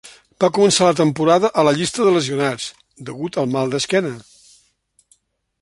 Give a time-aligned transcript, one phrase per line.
[0.43, 2.71] Va començar la temporada a la llista de lesionats
[3.11, 4.15] degut al mal d'esquena.